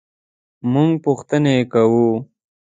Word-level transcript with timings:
مونږ 0.71 0.91
پوښتنې 1.05 1.55
کوو 1.71 2.09